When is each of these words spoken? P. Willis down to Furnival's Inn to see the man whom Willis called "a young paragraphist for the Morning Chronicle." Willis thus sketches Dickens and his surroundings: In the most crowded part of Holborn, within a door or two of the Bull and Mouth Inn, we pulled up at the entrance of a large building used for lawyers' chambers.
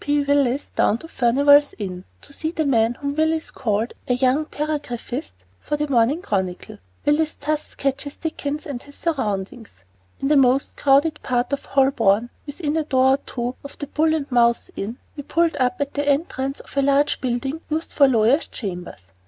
P. 0.03 0.19
Willis 0.23 0.69
down 0.75 0.97
to 0.97 1.07
Furnival's 1.07 1.73
Inn 1.77 2.05
to 2.23 2.33
see 2.33 2.49
the 2.49 2.65
man 2.65 2.95
whom 2.95 3.13
Willis 3.15 3.51
called 3.51 3.93
"a 4.07 4.15
young 4.15 4.45
paragraphist 4.47 5.31
for 5.59 5.77
the 5.77 5.87
Morning 5.87 6.23
Chronicle." 6.23 6.79
Willis 7.05 7.33
thus 7.33 7.67
sketches 7.67 8.15
Dickens 8.15 8.65
and 8.65 8.81
his 8.81 8.95
surroundings: 8.95 9.85
In 10.19 10.29
the 10.29 10.37
most 10.37 10.75
crowded 10.75 11.19
part 11.21 11.53
of 11.53 11.65
Holborn, 11.65 12.31
within 12.47 12.75
a 12.77 12.83
door 12.83 13.09
or 13.11 13.17
two 13.27 13.55
of 13.63 13.77
the 13.77 13.85
Bull 13.85 14.15
and 14.15 14.25
Mouth 14.31 14.71
Inn, 14.75 14.97
we 15.15 15.21
pulled 15.21 15.55
up 15.57 15.79
at 15.79 15.93
the 15.93 16.09
entrance 16.09 16.61
of 16.61 16.75
a 16.75 16.81
large 16.81 17.21
building 17.21 17.61
used 17.69 17.93
for 17.93 18.07
lawyers' 18.07 18.47
chambers. 18.47 19.13